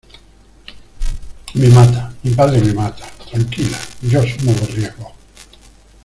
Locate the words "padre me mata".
2.31-3.05